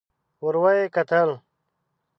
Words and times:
ور 0.43 0.55
ويې 0.63 0.85
کتل. 0.95 1.29